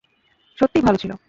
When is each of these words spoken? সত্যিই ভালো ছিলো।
সত্যিই 0.57 0.81
ভালো 0.81 0.97
ছিলো। 0.97 1.15